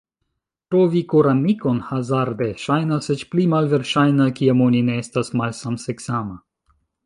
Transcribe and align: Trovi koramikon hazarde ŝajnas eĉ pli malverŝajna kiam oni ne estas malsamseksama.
Trovi 0.75 1.01
koramikon 1.11 1.81
hazarde 1.89 2.47
ŝajnas 2.63 3.11
eĉ 3.17 3.23
pli 3.35 3.47
malverŝajna 3.53 4.29
kiam 4.41 4.65
oni 4.71 4.85
ne 4.91 4.99
estas 5.05 5.33
malsamseksama. 5.43 6.45